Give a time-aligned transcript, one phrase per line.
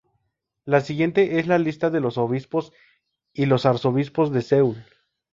[0.65, 2.73] La siguiente es la lista de los obispos
[3.33, 4.83] y los arzobispos de Seúl.